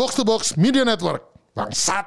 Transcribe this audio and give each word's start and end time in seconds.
Box 0.00 0.14
to 0.14 0.24
Box 0.24 0.56
Media 0.56 0.82
Network. 0.82 1.20
Bangsat. 1.54 2.06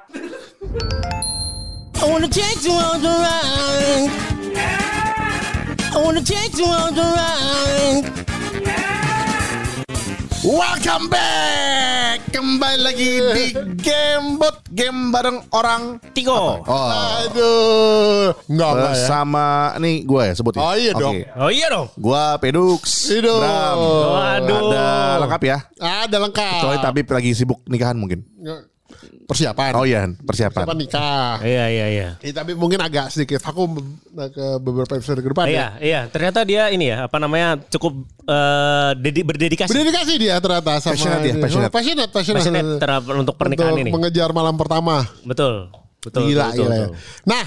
I 2.01 2.05
wanna 2.09 2.27
take 2.27 2.65
you 2.65 2.71
on 2.73 3.03
the 3.05 3.13
ride. 3.21 4.09
I 5.93 6.01
wanna 6.01 6.23
take 6.23 6.57
you 6.57 6.65
on 6.65 6.95
the 6.97 7.05
ride. 7.05 8.09
Welcome 10.41 11.05
back. 11.13 12.25
Kembali 12.33 12.81
lagi 12.81 13.21
di 13.29 13.45
Gamebot 13.85 14.52
Game 14.73 15.13
bareng 15.13 15.37
orang 15.53 16.01
Tigo. 16.17 16.33
Oh. 16.65 16.89
Aduh. 17.21 18.33
Enggak 18.49 18.69
enggak 18.73 18.73
ya. 18.73 18.97
Bersama 18.97 19.45
nih 19.77 20.01
gue 20.01 20.21
ya 20.25 20.33
sebutin. 20.33 20.59
Oh, 20.65 20.73
iya 20.73 20.91
dong. 20.97 21.13
Oke. 21.13 21.29
Oh 21.37 21.49
iya 21.53 21.67
dong. 21.69 21.87
Gua 21.93 22.41
Pedux. 22.41 22.81
Hidup. 23.05 23.37
Bram. 23.37 23.77
Waduh. 23.77 24.73
Ada 24.73 24.85
lengkap 25.21 25.41
ya. 25.45 25.57
Ada 25.77 26.17
lengkap. 26.17 26.57
Kecuali 26.57 26.77
Tabib 26.81 27.07
lagi 27.13 27.29
sibuk 27.37 27.61
nikahan 27.69 27.93
mungkin. 28.01 28.25
Persiapan. 29.23 29.71
Oh 29.73 29.87
iya, 29.87 30.03
persiapan. 30.19 30.67
Persiapan 30.67 30.77
nikah. 30.77 31.35
Iya 31.39 31.65
iya 31.71 31.85
iya. 31.87 32.09
Eh, 32.19 32.35
tapi 32.35 32.53
mungkin 32.53 32.79
agak 32.79 33.07
sedikit 33.07 33.39
vakum 33.39 33.79
ke 34.11 34.45
beberapa 34.59 34.99
episode 34.99 35.23
ke 35.23 35.29
depan 35.31 35.47
ya. 35.47 35.51
Iya 35.51 35.67
iya. 35.79 36.01
Ternyata 36.11 36.43
dia 36.43 36.67
ini 36.69 36.91
ya 36.91 37.07
apa 37.07 37.17
namanya 37.17 37.55
cukup 37.71 38.03
eh, 38.23 38.91
dedi- 38.99 39.23
berdedikasi. 39.23 39.71
Berdedikasi 39.71 40.13
dia 40.19 40.35
ternyata 40.37 40.77
sama 40.77 40.93
Passionate 40.93 41.23
ya, 41.23 41.33
passionate. 41.39 41.71
Oh, 41.71 41.73
passionate, 41.73 42.11
passionate. 42.11 42.39
Passionate 42.43 42.69
terhadap- 42.77 43.15
untuk 43.15 43.35
pernikahan 43.39 43.79
ini. 43.79 43.89
mengejar 43.89 44.29
malam 44.35 44.59
pertama. 44.59 45.07
Betul. 45.23 45.71
Betul. 46.03 46.27
gila, 46.27 46.51
betul, 46.51 46.67
gila. 46.67 46.75
betul. 46.75 46.91
Nah, 47.23 47.45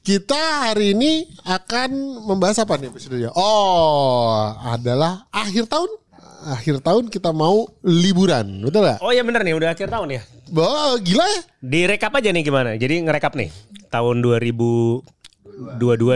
kita 0.00 0.42
hari 0.64 0.96
ini 0.96 1.28
akan 1.44 1.90
membahas 2.24 2.56
apa 2.64 2.80
nih 2.80 2.88
episodenya? 2.88 3.30
Oh, 3.36 4.32
adalah 4.64 5.28
akhir 5.28 5.68
tahun. 5.68 5.92
Akhir 6.38 6.78
tahun 6.78 7.10
kita 7.10 7.34
mau 7.34 7.66
liburan, 7.82 8.62
betul 8.62 8.86
gak? 8.86 9.02
Oh 9.02 9.10
iya 9.10 9.26
bener 9.26 9.42
nih 9.42 9.58
udah 9.58 9.74
akhir 9.74 9.90
tahun 9.90 10.16
ya. 10.16 10.22
Wah, 10.54 10.96
gila 11.00 11.24
ya. 11.24 11.40
Direkap 11.60 12.12
aja 12.16 12.28
nih 12.32 12.42
gimana. 12.44 12.76
Jadi 12.76 13.04
ngerekap 13.04 13.36
nih 13.36 13.48
tahun 13.92 14.24
2022 14.24 15.04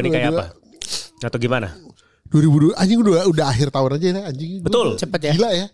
nih 0.06 0.10
kayak 0.12 0.28
apa? 0.32 0.44
Atau 1.22 1.38
gimana? 1.38 1.74
2002 2.32 2.72
anjing 2.80 2.98
udah 3.04 3.28
udah 3.28 3.46
akhir 3.52 3.68
tahun 3.68 3.90
aja 4.00 4.06
ya 4.08 4.22
anjing. 4.32 4.64
Betul. 4.64 4.96
Cepet 4.96 5.20
ya. 5.28 5.32
Gila 5.36 5.50
ya. 5.52 5.66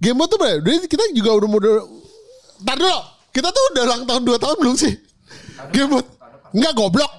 Game 0.00 0.16
tuh 0.30 0.38
berarti 0.40 0.64
berarti 0.64 0.86
kita 0.88 1.04
juga 1.12 1.30
udah 1.36 1.48
mau 1.50 1.60
Ntar 2.60 2.76
dulu. 2.76 3.00
Kita 3.30 3.48
tuh 3.54 3.62
udah 3.74 3.82
ulang 3.86 4.02
tahun 4.06 4.22
2 4.26 4.42
tahun 4.42 4.56
belum 4.58 4.74
sih? 4.78 4.94
Game 5.70 5.98
Enggak 6.50 6.72
goblok. 6.74 7.12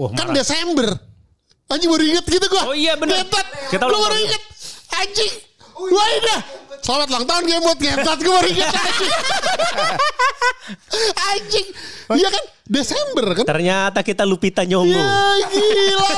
Wah, 0.00 0.10
kan 0.14 0.32
marah. 0.32 0.36
Desember. 0.40 0.88
Anjing 1.68 1.90
baru 1.92 2.04
inget 2.08 2.24
gitu 2.24 2.46
gua. 2.48 2.72
Oh 2.72 2.76
iya, 2.76 2.96
bener. 2.96 3.20
Ngetot. 3.20 3.46
Kita 3.68 3.84
Gua 3.84 3.98
baru 4.08 4.16
inget. 4.16 4.42
Anjing. 4.96 5.32
Wah 5.78 6.08
udah. 6.18 6.40
Selamat 6.82 7.06
ulang 7.10 7.26
tahun 7.26 7.42
Game 7.46 7.62
Boy 7.62 7.74
Ngetot 7.78 8.18
gua 8.22 8.34
baru 8.42 8.48
inget 8.50 8.70
anjing. 11.14 11.66
Iya 12.18 12.28
kan 12.28 12.44
Desember 12.66 13.26
kan? 13.34 13.44
Ternyata 13.46 13.98
kita 14.02 14.26
Lupita 14.26 14.66
Nyong'o. 14.66 14.98
Ya 14.98 15.46
gila. 15.48 16.10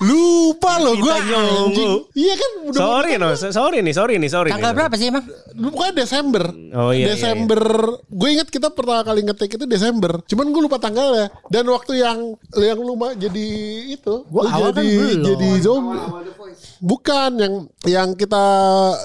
Lupa 0.00 0.80
loh 0.80 0.96
gue 0.96 1.12
anjing. 1.12 1.92
Iya 2.12 2.34
kan 2.34 2.50
udah 2.66 2.80
Sorry 2.80 3.12
no, 3.14 3.28
sorry 3.36 3.78
nih, 3.80 3.92
sorry 3.92 4.14
nih, 4.16 4.30
sorry. 4.30 4.48
Tanggal 4.48 4.72
nih. 4.72 4.78
berapa 4.80 4.94
sih 4.96 5.06
emang? 5.08 5.24
Pokoknya 5.52 5.94
Desember. 5.94 6.44
Oh, 6.72 6.88
iya, 6.88 7.04
iya, 7.04 7.06
Desember. 7.12 7.62
Gue 8.06 8.28
inget 8.32 8.48
kita 8.48 8.72
pertama 8.72 9.04
kali 9.04 9.20
ngetik 9.22 9.54
itu 9.54 9.64
Desember. 9.64 10.24
Cuman 10.24 10.46
gue 10.48 10.62
lupa 10.62 10.80
tanggalnya. 10.80 11.28
Dan 11.46 11.68
waktu 11.68 12.00
yang 12.00 12.18
yang 12.56 12.78
lu 12.78 12.96
mah 12.96 13.12
jadi 13.12 13.46
itu. 13.92 14.24
Gua 14.26 14.42
lu 14.42 14.48
awal 14.48 14.70
kan 14.72 14.80
jadi 14.80 14.96
belum. 14.96 15.24
jadi 15.26 15.48
zombie. 15.60 16.00
Bukan 16.80 17.30
yang 17.36 17.54
yang 17.84 18.08
kita 18.14 18.44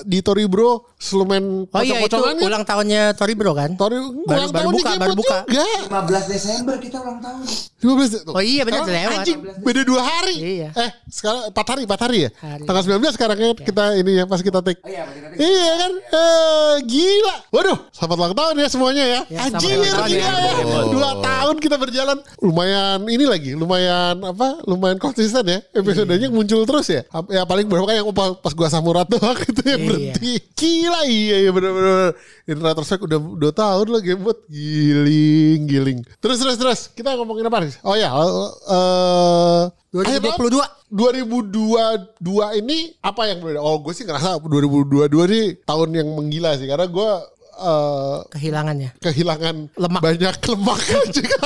di 0.03 0.19
Tori 0.19 0.47
Bro 0.47 0.95
slumen 0.95 1.67
Oh 1.67 1.81
iya 1.83 1.99
itu 1.99 2.15
kan? 2.15 2.39
ulang 2.39 2.63
tahunnya 2.63 3.11
Tori 3.13 3.35
Bro 3.35 3.51
kan? 3.51 3.75
Tori 3.75 3.99
Baru- 3.99 4.23
ulang 4.25 4.49
baru 4.49 4.63
tahun 4.63 4.73
buka, 4.73 4.91
baru 4.95 5.13
buka. 5.13 5.37
juga. 5.43 5.63
15 5.91 6.31
Desember 6.31 6.75
kita 6.79 6.97
ulang 6.97 7.19
tahun. 7.19 7.43
15 7.77 8.25
Oh 8.25 8.41
iya, 8.41 8.63
benar, 8.63 8.87
lewat. 8.87 9.19
Anjing, 9.21 9.39
beda 9.61 9.81
dua 9.83 10.01
hari. 10.01 10.35
Iya. 10.57 10.69
Eh, 10.73 10.84
sekarang 11.07 11.41
4 11.49 11.71
hari, 11.71 11.81
4 11.85 12.05
hari 12.05 12.17
ya? 12.21 12.29
Hari. 12.35 12.63
Tanggal 12.63 12.83
19 12.85 13.15
sekarang 13.15 13.37
kan 13.37 13.49
kita 13.57 13.83
ini 13.95 14.11
ya 14.15 14.23
pas 14.25 14.39
kita 14.39 14.59
take. 14.59 14.81
Oh 14.81 14.89
iya, 14.89 15.03
pas 15.03 15.13
kita 15.13 15.27
take. 15.31 15.41
Iya 15.41 15.71
kan? 15.77 15.91
Eh, 16.05 16.75
gila. 16.83 17.35
Waduh, 17.49 17.77
selamat 17.91 18.15
ulang 18.17 18.35
tahun 18.35 18.53
ya 18.55 18.67
semuanya 18.67 19.03
ya. 19.05 19.21
Ya, 19.27 19.39
Anjir, 19.47 19.77
tahun 19.77 20.09
gila 20.09 20.09
ya. 20.09 20.51
ya. 20.59 20.79
Dua 20.87 21.09
tahun 21.19 21.55
kita 21.57 21.75
berjalan. 21.75 22.17
Lumayan 22.39 22.99
ini 23.05 23.25
lagi, 23.25 23.51
lumayan 23.53 24.15
apa? 24.21 24.59
Lumayan 24.63 24.97
konsisten 24.97 25.43
ya. 25.43 25.59
Episodenya 25.71 26.27
muncul 26.27 26.63
terus 26.63 26.87
ya. 26.87 27.01
Ya 27.29 27.43
paling 27.43 27.65
berapa 27.65 27.89
yang 27.91 28.07
pas, 28.11 28.35
pas 28.37 28.53
gua 28.53 28.67
samurat 28.67 29.05
doang 29.05 29.37
itu 29.39 29.61
yang 29.63 29.81
Iya. 29.81 29.87
berhenti. 29.87 30.31
Gila 30.55 31.01
iya 31.05 31.35
iya 31.43 31.51
bener-bener. 31.51 32.15
In 32.45 32.61
retrospect 32.61 33.01
udah 33.01 33.17
dua 33.17 33.51
tahun 33.51 33.85
loh 33.89 34.01
game 34.01 34.21
buat 34.21 34.39
giling 34.47 35.59
giling. 35.65 35.99
Terus 36.17 36.37
terus 36.37 36.57
terus 36.57 36.79
kita 36.89 37.13
ngomongin 37.15 37.45
apa 37.45 37.57
nih? 37.61 37.73
Oh 37.81 37.93
ya, 37.93 38.09
eh 38.09 39.63
2022. 39.91 40.74
2022 40.87 42.21
ini 42.59 42.77
apa 42.99 43.21
yang 43.25 43.41
berbeda? 43.41 43.59
Oh 43.59 43.79
gue 43.79 43.91
sih 43.91 44.03
ngerasa 44.03 44.37
2022 44.37 45.09
nih 45.27 45.45
tahun 45.63 45.89
yang 45.93 46.07
menggila 46.09 46.53
sih 46.55 46.65
karena 46.65 46.85
gue 46.85 47.09
eh, 47.55 48.17
Kehilangannya. 48.31 48.89
kehilangan 48.99 49.55
Lemak. 49.73 50.01
banyak 50.03 50.35
lemak 50.35 50.79
juga. 51.17 51.39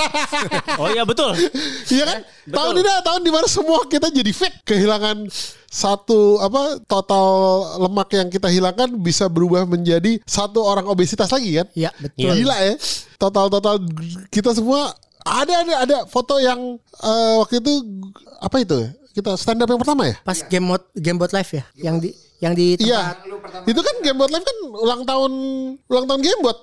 Oh 0.76 0.90
iya 0.90 1.04
betul. 1.04 1.32
Iya 1.88 2.04
kan? 2.06 2.20
Tahun 2.50 2.74
ini 2.74 2.82
adalah 2.84 3.04
tahun 3.06 3.22
di 3.22 3.32
mana 3.32 3.48
semua 3.48 3.80
kita 3.86 4.10
jadi 4.10 4.32
fit. 4.32 4.54
Kehilangan 4.66 5.30
satu 5.70 6.42
apa 6.42 6.82
total 6.84 7.28
lemak 7.86 8.10
yang 8.12 8.28
kita 8.28 8.50
hilangkan 8.50 8.90
bisa 8.98 9.30
berubah 9.30 9.64
menjadi 9.64 10.18
satu 10.26 10.66
orang 10.66 10.90
obesitas 10.90 11.30
lagi 11.30 11.62
kan? 11.62 11.68
Iya 11.74 11.94
betul. 11.96 12.34
Gila 12.36 12.58
ya. 12.60 12.74
Total 13.16 13.46
total 13.48 13.76
kita 14.28 14.52
semua 14.52 14.90
ada 15.22 15.54
ada 15.62 15.74
ada 15.86 15.98
foto 16.08 16.42
yang 16.42 16.58
eh, 17.00 17.34
waktu 17.38 17.62
itu 17.62 17.74
apa 18.42 18.58
itu? 18.60 18.80
Kita 19.14 19.34
stand 19.36 19.62
up 19.64 19.70
yang 19.70 19.81
pertama 19.81 20.08
ya? 20.08 20.16
Pas 20.22 20.38
game 20.46 20.66
mode 20.75 20.86
game 20.94 21.18
bot 21.18 21.31
live 21.34 21.52
ya, 21.52 21.64
yang 21.80 21.97
di 21.97 22.14
yang 22.40 22.56
di 22.56 22.80
Iya. 22.80 23.20
Itu 23.68 23.80
kan 23.84 23.96
Gamebot 24.00 24.31
Live 24.31 24.47
kan 24.47 24.58
ulang 24.80 25.02
tahun 25.03 25.31
ulang 25.92 26.06
tahun 26.08 26.22
Gamebot. 26.24 26.58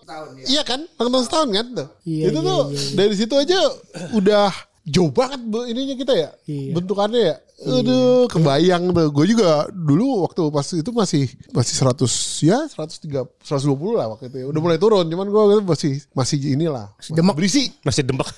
Iya 0.49 0.65
kan? 0.65 0.89
Ulang 0.97 1.13
tahun 1.13 1.25
setahun 1.29 1.49
kan 1.53 1.67
tuh. 1.77 1.89
Iya, 2.09 2.25
itu 2.33 2.39
iya, 2.41 2.49
tuh 2.49 2.61
iya, 2.73 2.81
iya. 2.81 2.95
dari 2.97 3.15
situ 3.15 3.35
aja 3.37 3.59
udah 4.17 4.49
jauh 4.87 5.13
banget 5.13 5.41
bu, 5.45 5.69
ininya 5.69 5.95
kita 6.01 6.13
ya. 6.17 6.31
Iya. 6.49 6.73
Bentukannya 6.73 7.21
ya. 7.21 7.37
Aduh, 7.57 8.29
kebayang 8.29 8.93
tuh. 8.93 9.09
Gue 9.13 9.27
juga 9.29 9.69
dulu 9.73 10.25
waktu 10.25 10.43
pas 10.49 10.67
itu 10.73 10.91
masih 10.93 11.25
masih 11.53 11.75
100 11.77 12.45
ya 12.45 12.59
103 12.69 13.29
120 13.45 14.01
lah 14.01 14.07
waktu 14.17 14.33
itu. 14.33 14.37
ya. 14.41 14.47
Udah 14.49 14.61
mulai 14.65 14.81
turun, 14.81 15.05
cuman 15.05 15.29
gue 15.29 15.45
masih 15.61 16.01
masih 16.17 16.37
inilah. 16.57 16.89
Masih 16.97 17.13
demek. 17.13 17.35
berisi. 17.37 17.63
Masih 17.85 18.01
dembek. 18.01 18.29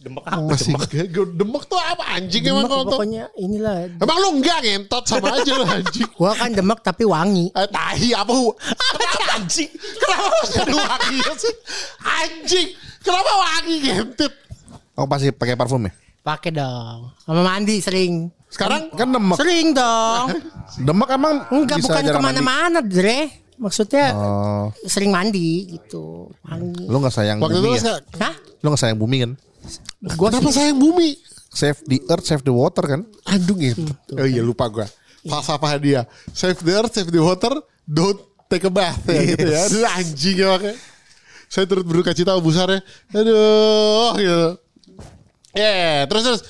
Dembek 0.00 0.24
apa? 0.24 0.40
Masih 0.40 0.72
Dembek. 0.72 1.28
demek 1.36 1.62
tuh 1.68 1.76
apa 1.76 2.04
anjing 2.10 2.40
emang 2.42 2.64
Demek 2.64 2.70
kalau 2.70 2.84
tuh. 2.84 2.92
pokoknya 2.96 3.24
inilah. 3.36 3.76
Emang 3.94 4.16
lu 4.16 4.28
enggak 4.34 4.58
ngentot 4.60 5.04
sama 5.04 5.28
aja 5.36 5.52
lu 5.52 5.64
anjing. 5.66 6.08
Gua 6.10 6.32
kan 6.32 6.50
demek 6.50 6.80
tapi 6.80 7.04
wangi. 7.04 7.52
Eh, 7.52 7.68
tahi 7.68 8.08
apa? 8.10 8.32
Apa 8.32 8.98
anjing? 9.36 9.68
Kenapa 9.70 10.24
harus 10.32 10.50
ada 10.56 10.72
wangi 10.74 11.18
sih? 11.36 11.54
Anjing. 12.00 12.68
Kenapa 13.00 13.32
wangi 13.34 13.74
gentit? 13.78 14.32
Oh 14.94 15.04
pasti 15.04 15.28
pakai 15.30 15.52
parfum 15.54 15.84
ya? 15.84 15.92
Pakai 16.20 16.50
dong. 16.50 17.12
Sama 17.20 17.40
mandi 17.42 17.76
sering. 17.78 18.28
Sekarang 18.48 18.88
Kan 18.90 19.12
demek. 19.12 19.36
Sering 19.36 19.72
dong. 19.72 20.26
Demek 20.88 21.08
emang 21.10 21.44
Enggak 21.50 21.76
bisa 21.78 21.92
bukan 21.92 22.02
ke 22.08 22.18
mana-mana 22.18 22.80
Dre. 22.80 23.28
Maksudnya 23.56 24.16
Oh, 24.16 24.72
sering 24.82 25.12
mandi 25.12 25.68
gitu. 25.70 26.32
Wangi. 26.40 26.88
lu 26.88 26.96
nggak 26.96 27.12
sayang 27.12 27.36
waktu 27.36 27.60
bumi 27.60 27.76
kan 27.76 27.84
ya? 27.84 27.96
Hah? 28.24 28.34
Lu 28.58 28.72
nggak 28.72 28.80
sayang 28.80 28.96
bumi 28.96 29.16
kan? 29.20 29.32
Gua 30.16 30.32
kenapa 30.32 30.48
sih- 30.50 30.56
sayang 30.60 30.78
bumi? 30.80 31.16
Save 31.50 31.82
the 31.84 31.98
earth, 32.06 32.24
save 32.24 32.46
the 32.46 32.54
water 32.54 32.84
kan? 32.86 33.00
Aduh 33.26 33.58
gentit. 33.58 33.90
Oh 34.14 34.26
iya 34.26 34.40
lupa 34.40 34.70
gua. 34.70 34.86
Falsafah 35.26 35.76
dia. 35.76 36.06
Save 36.32 36.62
the 36.62 36.72
earth, 36.78 36.94
save 36.94 37.10
the 37.10 37.20
water, 37.20 37.52
don't 37.84 38.20
take 38.46 38.64
a 38.64 38.72
bath 38.72 39.02
ya 39.04 39.20
gitu 39.34 39.46
ya. 39.50 39.60
Aduh 39.66 39.82
anjing 39.84 40.36
ya 40.38 40.48
makanya. 40.54 40.76
Saya 41.50 41.66
turut 41.66 41.82
berduka 41.82 42.14
cita 42.14 42.38
besarnya. 42.38 42.80
Aduh 43.10 44.14
gitu. 44.16 44.48
Ya, 45.50 46.06
terus 46.06 46.22
terus. 46.22 46.42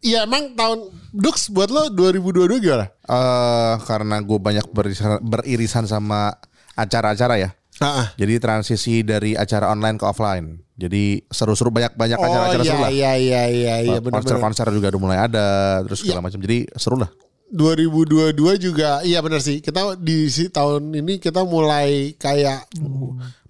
Iya 0.00 0.22
emang 0.22 0.54
tahun 0.54 0.92
Dux 1.10 1.50
buat 1.50 1.66
lo 1.68 1.90
2022 1.90 2.62
gimana? 2.62 2.86
Eh 2.88 3.74
karena 3.84 4.20
gue 4.22 4.38
banyak 4.38 4.66
beririsan, 4.70 5.18
beririsan 5.20 5.84
sama 5.84 6.36
acara-acara 6.72 7.36
ya. 7.42 7.50
Ah, 7.76 7.88
ah. 8.04 8.08
Jadi 8.16 8.40
transisi 8.40 9.04
dari 9.04 9.36
acara 9.36 9.68
online 9.68 10.00
ke 10.00 10.04
offline. 10.08 10.64
Jadi 10.76 11.24
seru-seru 11.28 11.72
banyak-banyak 11.72 12.18
acara-acara 12.20 12.62
iya, 12.64 12.68
seru 12.68 12.80
lah. 12.80 12.90
iya 12.92 13.12
iya 13.16 13.42
iya 13.48 13.74
iya. 13.80 13.98
Konser-konser 14.00 14.68
juga 14.72 14.92
udah 14.92 15.00
mulai 15.00 15.18
ada, 15.20 15.80
terus 15.84 16.04
segala 16.04 16.24
macam. 16.24 16.40
Jadi 16.40 16.68
seru 16.76 17.00
lah. 17.00 17.08
2022 17.46 18.34
juga 18.58 19.00
iya 19.06 19.22
benar 19.22 19.40
sih. 19.40 19.60
Kita 19.62 19.94
di 19.96 20.26
si 20.32 20.50
tahun 20.50 20.92
ini 20.92 21.22
kita 21.22 21.46
mulai 21.46 22.16
kayak 22.18 22.68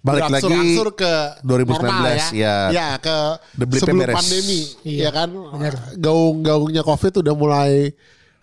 Balik 0.07 0.29
lagi 0.31 0.45
berangsur-angsur 0.47 0.87
ke 0.95 1.13
2019, 1.43 1.67
normal 1.67 2.03
ya. 2.07 2.27
ya. 2.31 2.55
Ya 2.71 2.87
ke 3.01 3.17
sebelum 3.75 4.07
beres. 4.07 4.15
pandemi 4.15 4.61
Iya, 4.87 5.01
ya 5.03 5.09
kan. 5.11 5.29
Gaung-gaungnya 5.99 6.83
Covid 6.85 7.25
udah 7.25 7.35
mulai 7.35 7.91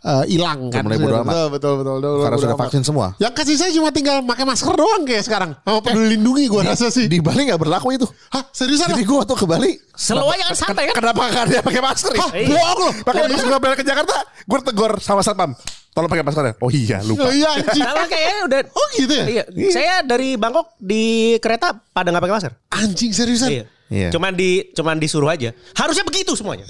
eh, 0.04 0.24
hilang 0.28 0.68
kan. 0.68 0.84
mulai 0.84 1.00
bodo 1.00 1.16
amat. 1.24 1.32
betul, 1.32 1.48
betul, 1.50 1.74
betul, 1.80 1.94
betul, 1.96 2.12
Karena 2.20 2.36
sudah 2.36 2.56
amat. 2.56 2.64
vaksin 2.68 2.82
semua. 2.84 3.06
Yang 3.16 3.32
kasih 3.40 3.56
saya 3.56 3.70
cuma 3.72 3.88
tinggal 3.90 4.16
pakai 4.22 4.44
masker 4.44 4.74
doang 4.76 5.02
kayak 5.08 5.24
sekarang. 5.24 5.50
Sama 5.64 5.80
peduli 5.80 6.06
lindungi 6.20 6.44
gue 6.46 6.60
rasa 6.62 6.86
sih. 6.92 7.08
Di 7.08 7.18
Bali 7.24 7.48
nggak 7.48 7.60
berlaku 7.60 7.96
itu. 7.96 8.06
Hah 8.30 8.44
seriusan? 8.52 8.92
Jadi 8.92 9.02
gue 9.02 9.16
waktu 9.16 9.34
ke 9.34 9.46
Bali 9.48 9.72
Selalu 9.94 10.26
aja 10.34 10.44
kan 10.50 10.56
santai 10.58 10.84
kan. 10.90 10.94
Kenapa 11.00 11.22
nggak 11.30 11.44
dia 11.48 11.60
pakai 11.62 11.82
masker 11.82 12.12
ya? 12.12 12.20
Hah, 12.20 12.30
bohong 12.34 12.78
loh. 12.82 12.92
Pakai 13.06 13.20
masker 13.30 13.46
gue 13.46 13.60
balik 13.62 13.76
ke 13.80 13.86
Jakarta, 13.86 14.16
gue 14.26 14.58
tegur 14.66 14.92
sama 14.98 15.22
satpam. 15.22 15.50
Tolong 15.94 16.10
pakai 16.10 16.24
masker 16.26 16.44
ya. 16.50 16.54
Oh 16.58 16.70
iya 16.74 16.98
lupa. 17.06 17.30
Oh, 17.30 17.32
iya 17.32 17.48
anjing. 17.54 17.86
Kalau 17.86 18.04
kayaknya 18.10 18.36
udah 18.50 18.60
Oh 18.74 18.86
gitu 18.98 19.12
ya? 19.14 19.24
Iya, 19.30 19.44
saya 19.70 19.94
dari 20.02 20.34
Bangkok 20.34 20.74
di 20.82 21.34
kereta 21.38 21.78
pada 21.94 22.10
nggak 22.10 22.22
pakai 22.26 22.34
masker. 22.34 22.52
Anjing 22.74 23.14
seriusan. 23.14 23.50
Iya. 23.54 23.64
Iya. 23.94 24.08
Cuman 24.10 24.34
di 24.34 24.74
cuman 24.74 24.98
disuruh 24.98 25.30
aja. 25.30 25.54
Harusnya 25.78 26.02
begitu 26.02 26.34
semuanya. 26.34 26.66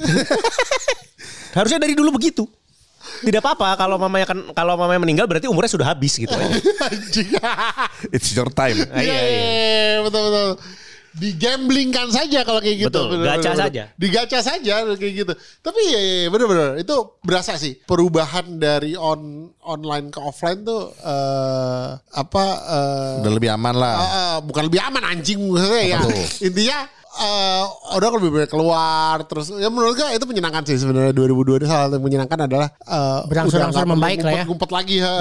Harusnya 1.57 1.81
dari 1.81 1.97
dulu 1.97 2.21
begitu. 2.21 2.45
Tidak 3.21 3.39
apa-apa 3.39 3.77
kalau 3.77 3.97
mamanya 3.97 4.27
kan 4.27 4.39
kalau 4.51 4.75
mamanya 4.75 4.99
meninggal 4.99 5.27
berarti 5.27 5.47
umurnya 5.47 5.71
sudah 5.71 5.87
habis 5.87 6.17
gitu. 6.17 6.33
It's 8.15 8.33
your 8.33 8.51
time. 8.51 8.79
Iya, 8.91 9.01
Iya, 9.01 9.21
iya, 9.25 9.45
betul 10.03 10.23
betul. 10.25 10.51
Digamblingkan 11.15 12.11
saja 12.11 12.43
kalau 12.43 12.59
kayak 12.59 12.77
gitu. 12.77 12.91
Betul, 12.91 13.07
Bener, 13.15 13.39
gacha 13.39 13.55
bener, 13.55 13.63
saja. 13.63 13.83
bener. 13.87 14.01
Digaca 14.03 14.39
saja 14.43 14.75
kayak 14.99 15.15
gitu. 15.15 15.33
Tapi 15.63 15.81
ya, 15.87 15.95
ya, 15.95 16.15
ya, 16.19 16.29
bener-bener 16.29 16.69
itu 16.77 16.95
berasa 17.23 17.55
sih 17.55 17.79
perubahan 17.81 18.59
dari 18.59 18.99
on 18.99 19.23
online 19.63 20.11
ke 20.11 20.19
offline 20.19 20.67
tuh 20.67 20.91
eh 20.91 21.89
apa 21.97 22.45
eh, 22.67 23.15
Udah 23.23 23.31
lebih 23.33 23.47
aman 23.49 23.75
lah. 23.75 23.95
eh, 23.95 24.03
eh, 24.03 24.37
bukan 24.43 24.63
lebih 24.67 24.81
aman 24.83 25.03
anjing 25.07 25.39
maksudnya 25.39 25.83
ya. 25.87 25.99
tuh? 26.03 26.11
Intinya 26.43 26.79
eh 27.15 27.63
udah 27.95 28.09
lebih 28.19 28.31
banyak 28.33 28.51
keluar 28.51 29.23
terus 29.25 29.47
ya 29.51 29.71
menurut 29.71 29.95
gue 29.95 30.09
itu 30.11 30.27
menyenangkan 30.27 30.63
sih 30.65 30.77
sebenarnya 30.77 31.15
2002 31.15 31.63
ini 31.63 31.67
salah 31.67 31.83
satu 31.87 31.95
yang 31.97 32.05
menyenangkan 32.05 32.39
adalah 32.45 32.69
eh, 32.75 33.21
Berangsur-angsur 33.31 33.87
membaik 33.87 34.19
lah 34.19 34.33
ya. 34.33 34.45
ngumpet-ngumpet 34.45 34.71
lagi 34.71 34.97
ha, 34.99 35.15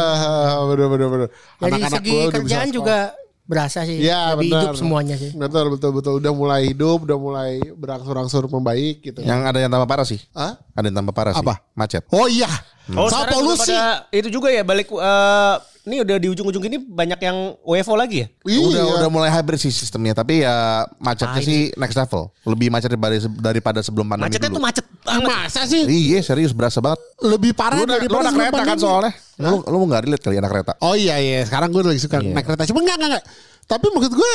bener 0.66 0.88
bener 0.90 1.08
bener 1.08 1.28
Dari 1.62 1.72
Anak-anak 1.72 2.00
segi 2.02 2.10
gua 2.10 2.20
udah 2.20 2.30
bisa 2.30 2.38
kerjaan 2.42 2.70
juga 2.74 2.98
berasa 3.44 3.84
sih. 3.84 4.00
Iya 4.00 4.40
Lebih 4.40 4.56
benar. 4.56 4.62
hidup 4.64 4.76
semuanya 4.80 5.16
sih. 5.20 5.36
Betul 5.36 5.76
betul 5.76 5.92
betul 5.92 6.14
udah 6.16 6.32
mulai 6.32 6.72
hidup, 6.72 7.04
udah 7.04 7.18
mulai 7.20 7.52
berangsur-angsur 7.76 8.48
membaik 8.48 9.04
gitu. 9.04 9.20
Yang 9.20 9.40
ada 9.52 9.60
yang 9.60 9.68
tambah 9.68 9.84
parah 9.84 10.08
sih. 10.08 10.20
Hah? 10.32 10.56
Ada 10.72 10.88
yang 10.88 10.98
tambah 11.04 11.12
parah 11.12 11.34
sih. 11.36 11.44
Apa? 11.44 11.60
Macet. 11.76 12.08
Oh 12.16 12.32
iya. 12.32 12.48
Oh, 12.96 13.12
Sama 13.12 13.28
sekarang 13.28 13.36
juga 13.36 13.44
polusi. 13.60 13.76
itu 14.16 14.28
juga 14.32 14.48
ya 14.48 14.64
balik 14.64 14.88
eh, 14.92 15.56
ini 15.84 16.00
udah 16.00 16.16
di 16.16 16.28
ujung-ujung 16.28 16.64
ini 16.64 16.78
banyak 16.80 17.20
yang 17.20 17.38
WFO 17.60 17.94
lagi 17.94 18.24
ya? 18.24 18.28
Iya. 18.46 18.60
Udah 18.64 18.84
udah 18.98 19.10
mulai 19.10 19.28
hybrid 19.30 19.60
sih 19.60 19.68
sistemnya, 19.70 20.14
tapi 20.14 20.40
ya 20.40 20.56
macetnya 20.98 21.36
Ah, 21.36 21.44
sih 21.44 21.72
next 21.74 21.96
level. 21.96 22.32
Lebih 22.46 22.68
macet 22.70 22.88
daripada 22.88 23.16
daripada 23.36 23.80
sebelum 23.80 24.06
pandemi 24.06 24.28
Macetnya 24.28 24.48
dulu. 24.48 24.58
tuh 24.58 24.64
macet 24.64 24.86
banget. 25.02 25.28
Masa 25.28 25.62
sih 25.64 25.84
Iya 25.84 26.20
serius 26.22 26.52
berasa 26.52 26.80
banget. 26.80 27.04
lebih 27.22 27.52
parah 27.52 27.78
Lu, 27.78 27.84
lu 27.84 27.92
daripada 27.92 28.16
anak 28.22 28.32
sebelum 28.32 28.48
kereta 28.50 28.64
kan 28.64 28.78
soalnya. 28.78 29.12
Lu, 29.38 29.56
lu 29.62 29.78
nggak 29.86 30.02
relate 30.04 30.24
kali 30.24 30.36
anak 30.38 30.52
kereta. 30.52 30.72
Oh 30.80 30.96
iya 30.96 31.16
iya, 31.18 31.44
sekarang 31.44 31.68
gue 31.70 31.84
lagi 31.84 32.00
suka 32.00 32.18
Iya. 32.18 32.32
naik 32.32 32.46
kereta. 32.46 32.64
Cuma 32.66 32.80
enggak 32.80 32.96
enggak 32.96 33.10
enggak. 33.14 33.26
Tapi 33.66 33.86
maksud 33.90 34.14
gue 34.14 34.34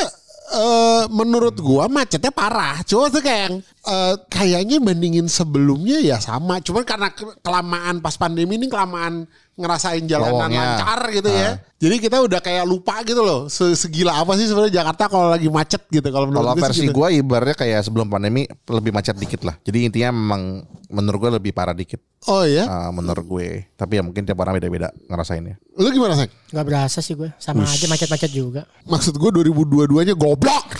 eh 0.48 1.04
menurut 1.10 1.52
gue 1.54 1.84
macetnya 1.86 2.28
parah. 2.30 2.80
Cuma 2.82 3.08
tuh 3.08 3.20
kayak 3.20 3.40
yang, 3.42 3.56
eh, 3.62 4.14
kayaknya 4.28 4.76
bandingin 4.78 5.26
sebelumnya 5.26 5.96
ya 5.98 6.16
sama. 6.18 6.56
Cuman 6.58 6.84
karena 6.84 7.08
ke- 7.08 7.36
kelamaan 7.38 8.00
pas 8.00 8.16
pandemi 8.16 8.56
ini 8.56 8.64
kelamaan 8.66 9.28
ngerasain 9.58 10.06
jalanan 10.06 10.32
Lowongnya. 10.38 10.62
lancar 10.78 11.00
gitu 11.10 11.26
ya. 11.28 11.50
Jadi 11.78 11.96
kita 11.98 12.18
udah 12.18 12.38
kayak 12.38 12.62
lupa 12.62 13.02
gitu 13.02 13.20
loh. 13.20 13.46
Se- 13.46 13.74
Segila 13.74 14.18
apa 14.18 14.34
sih 14.34 14.46
sebenarnya 14.46 14.82
Jakarta 14.82 15.06
kalau 15.06 15.28
lagi 15.28 15.46
macet 15.46 15.82
gitu 15.86 16.06
kalau 16.08 16.26
menurut 16.26 16.42
Kalau 16.42 16.54
gue 16.54 16.60
sih 16.60 16.66
versi 16.66 16.84
gitu. 16.86 16.94
gue 16.96 17.08
ibaratnya 17.18 17.56
kayak 17.56 17.80
sebelum 17.82 18.06
pandemi 18.06 18.46
lebih 18.64 18.90
macet 18.90 19.14
dikit 19.14 19.42
lah. 19.42 19.58
Jadi 19.60 19.78
intinya 19.84 20.10
memang 20.10 20.42
menurut 20.88 21.18
gue 21.20 21.30
lebih 21.36 21.50
parah 21.50 21.74
dikit. 21.74 21.98
Oh 22.26 22.42
iya. 22.42 22.66
Ah, 22.66 22.90
menurut 22.90 23.22
gue. 23.24 23.66
Tapi 23.72 23.92
ya 23.94 24.02
mungkin 24.02 24.22
tiap 24.22 24.38
orang 24.38 24.56
beda-beda 24.56 24.90
ngerasainnya. 25.04 25.58
Lu 25.74 25.86
gimana 25.88 26.14
sih? 26.16 26.26
Gak 26.48 26.64
berasa 26.64 26.98
sih 26.98 27.14
gue. 27.14 27.30
Sama 27.36 27.62
aja 27.62 27.86
macet-macet 27.86 28.30
juga. 28.30 28.62
Maksud 28.84 29.14
gue 29.14 29.30
2022-nya 29.36 30.14
goblok. 30.14 30.66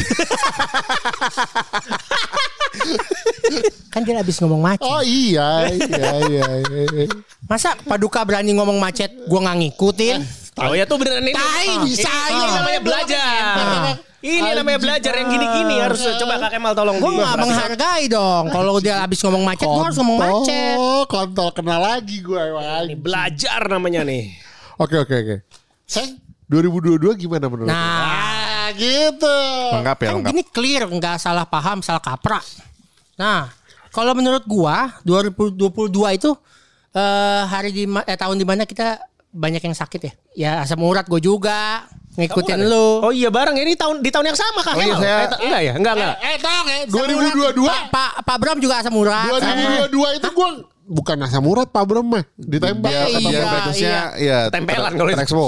Kan 3.89 4.05
dia 4.05 4.21
habis 4.21 4.37
ngomong 4.39 4.61
macet. 4.61 4.85
Oh 4.85 5.01
iya, 5.01 5.69
iya, 5.71 6.11
iya. 6.29 6.47
iya. 6.61 7.07
Masa 7.49 7.73
Paduka 7.79 8.21
berani 8.23 8.53
ngomong 8.53 8.77
macet 8.77 9.09
gue 9.11 9.41
nggak 9.41 9.57
ngikutin? 9.59 10.17
Oh 10.59 10.75
ya 10.75 10.85
tuh 10.85 10.99
beneran 10.99 11.23
ini. 11.23 11.33
Tai 11.33 11.87
bisa 11.87 12.11
Ini 12.29 12.43
ya. 12.43 12.51
namanya 12.59 12.81
belajar. 12.83 13.43
Ini 14.19 14.51
namanya 14.51 14.79
belajar 14.83 15.13
yang 15.15 15.31
gini-gini 15.31 15.75
harus 15.79 16.03
coba 16.19 16.43
Kak 16.43 16.51
Kemal 16.51 16.75
tolong 16.75 16.99
Gue 16.99 17.13
nggak 17.15 17.37
menghargai 17.39 18.05
dong. 18.11 18.51
Kalau 18.51 18.83
dia 18.83 18.99
habis 18.99 19.23
ngomong 19.23 19.47
macet, 19.47 19.65
gue 19.65 19.85
harus 19.87 19.99
ngomong 20.03 20.19
macet. 20.19 20.75
Oh, 20.75 21.07
kontol 21.07 21.55
kena 21.55 21.79
lagi 21.79 22.19
gue. 22.19 22.43
Ini 22.91 22.99
belajar 22.99 23.63
namanya 23.71 24.03
nih. 24.03 24.35
Oke, 24.83 24.99
oke, 24.99 25.15
oke. 25.15 25.37
Seng, 25.87 26.19
2022 26.51 26.99
gimana 27.15 27.47
menurut 27.47 27.67
lu? 27.67 27.71
Nah, 27.71 27.79
Ah, 27.79 28.18
gitu. 28.75 29.37
Lengkap 29.73 29.97
ya 29.97 30.07
kan 30.07 30.15
lengkap. 30.19 30.31
gini 30.33 30.43
clear, 30.45 30.85
nggak 30.85 31.17
salah 31.17 31.45
paham, 31.45 31.81
salah 31.81 32.01
kaprah. 32.01 32.43
Nah, 33.17 33.49
kalau 33.89 34.13
menurut 34.13 34.45
gua 34.45 34.93
2022 35.03 35.65
itu 36.15 36.31
eh, 36.93 37.43
hari 37.45 37.71
di 37.71 37.85
eh, 37.87 38.17
tahun 38.17 38.37
di 38.37 38.45
mana 38.45 38.65
kita 38.65 38.99
banyak 39.29 39.61
yang 39.61 39.77
sakit 39.77 40.01
ya. 40.01 40.13
Ya 40.35 40.51
asam 40.63 40.81
urat 40.81 41.05
gue 41.05 41.21
juga 41.21 41.85
ngikutin 42.17 42.67
lu. 42.67 43.05
Oh 43.05 43.13
iya 43.13 43.29
bareng 43.29 43.55
ini 43.55 43.77
tahun 43.77 44.01
di 44.01 44.11
tahun 44.11 44.33
yang 44.33 44.39
sama 44.39 44.61
Kak 44.65 44.75
Oh 44.75 44.83
iya, 44.83 44.97
saya- 44.97 45.29
Eh, 45.39 45.47
enggak 45.47 45.61
ya? 45.63 45.73
Enggak 45.77 45.93
enggak. 45.95 46.15
Eh, 46.19 46.35
ya, 46.35 46.37
Asam 46.89 46.99
urat. 47.13 47.35
2022. 47.37 47.69
Pak, 47.69 47.83
Pak, 47.93 48.11
Pak 48.25 48.37
Bram 48.41 48.59
juga 48.59 48.75
asam 48.81 48.95
urat. 48.97 49.29
2022 49.29 50.19
itu 50.19 50.29
gue 50.33 50.49
bukan 50.89 51.17
asam 51.23 51.45
urat 51.45 51.69
Pak 51.69 51.85
Bram 51.85 52.07
mah. 52.09 52.25
Ditembak. 52.35 52.91
Iya, 52.91 53.05
iya. 53.21 53.43
batasnya 53.45 53.95
ya 54.17 54.39
Ketempelan 54.49 54.93
kalau 54.97 55.11
itu. 55.13 55.45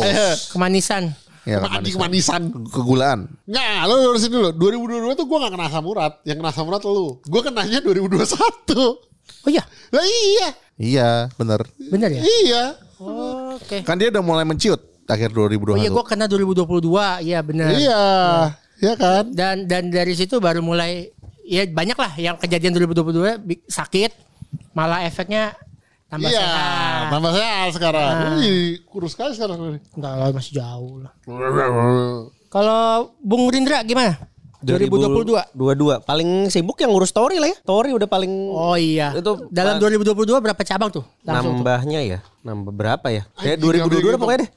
Kemanisan. 0.52 1.02
Ya, 1.50 1.58
Anjing 1.60 1.98
kemanisan. 1.98 2.42
manisan. 2.46 2.70
Kegulaan. 2.70 3.20
Nggak, 3.44 3.80
lu 3.84 3.94
lurusin 4.00 4.30
dulu. 4.30 4.48
2022 4.54 5.18
tuh 5.18 5.26
gue 5.26 5.38
gak 5.40 5.50
kena 5.50 5.66
asam 5.66 5.84
urat. 5.84 6.12
Yang 6.22 6.36
kena 6.38 6.48
asam 6.48 6.64
urat 6.64 6.82
lu. 6.82 7.18
Gue 7.20 7.40
kenanya 7.42 7.78
2021. 7.82 8.30
Oh 9.40 9.48
iya, 9.48 9.62
Lah 9.90 10.04
iya. 10.04 10.48
Iya, 10.76 11.08
bener. 11.34 11.60
bener 11.82 12.10
ya? 12.12 12.22
Iya. 12.22 12.64
Oke. 13.52 13.82
Kan 13.82 13.96
dia 13.96 14.08
udah 14.08 14.20
mulai 14.20 14.44
menciut 14.44 14.78
akhir 15.04 15.32
2021. 15.32 15.74
Oh 15.74 15.78
iya, 15.78 15.90
gue 15.90 16.04
kena 16.04 16.24
2022. 16.24 17.26
Iya 17.26 17.38
bener. 17.42 17.68
Iya. 17.74 18.02
Iya 18.78 18.94
kan? 18.94 19.24
Dan 19.28 19.66
dan 19.66 19.88
dari 19.88 20.14
situ 20.14 20.38
baru 20.38 20.60
mulai 20.60 21.10
ya 21.42 21.66
banyak 21.66 21.98
lah 21.98 22.12
yang 22.14 22.36
kejadian 22.36 22.72
2022 22.78 23.42
bi- 23.42 23.60
sakit 23.66 24.14
malah 24.70 25.02
efeknya 25.02 25.52
tambah 26.10 26.26
Iya. 26.26 26.42
sehat. 26.42 27.02
Tambah 27.08 27.32
sehat 27.32 27.68
sekarang. 27.72 28.10
Nah. 28.12 28.36
Wih, 28.36 28.82
kurus 28.84 29.14
sekali 29.14 29.32
sekarang. 29.32 29.78
Enggak 29.94 30.12
lah 30.12 30.28
masih 30.30 30.52
jauh 30.52 30.94
lah. 30.98 31.12
Kalau 32.54 32.82
Bung 33.16 33.46
Rindra 33.46 33.80
gimana? 33.80 34.18
2022. 34.60 35.56
22. 35.56 36.04
Paling 36.04 36.30
sibuk 36.46 36.76
yang 36.76 36.92
ngurus 36.92 37.08
story 37.08 37.40
lah 37.40 37.48
ya. 37.48 37.56
Story 37.56 37.96
udah 37.96 38.04
paling 38.04 38.28
Oh 38.50 38.76
iya. 38.76 39.14
Itu 39.14 39.48
dalam 39.48 39.78
pas- 39.78 39.88
2022 39.88 40.36
berapa 40.36 40.60
cabang 40.60 40.90
tuh? 40.92 41.04
Langsung 41.24 41.56
tuh. 41.56 41.64
nambahnya 41.64 42.00
ya. 42.04 42.18
Nambah 42.44 42.68
berapa 42.68 43.06
ya? 43.08 43.22
Kayak 43.38 43.56
Anjing, 43.56 43.80
2022 43.80 43.80
ngambil 43.80 44.10
dah 44.10 44.20
pokoknya 44.20 44.40
deh. 44.42 44.50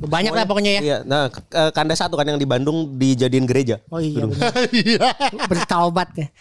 Banyak 0.00 0.32
lah 0.32 0.44
pokoknya 0.48 0.72
ya. 0.72 0.80
Iya, 0.80 0.98
nah 1.04 1.28
eh, 1.28 1.70
kanda 1.76 1.92
satu 1.92 2.16
kan 2.16 2.24
yang 2.24 2.40
di 2.40 2.48
Bandung 2.48 2.96
dijadiin 2.96 3.44
gereja. 3.44 3.84
Oh 3.92 4.00
iya. 4.00 4.24
Iya. 4.72 5.12
Bertaubat 5.44 6.08
ya. 6.16 6.32